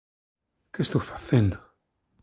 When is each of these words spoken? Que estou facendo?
Que 0.73 0.81
estou 0.83 1.01
facendo? 1.11 1.57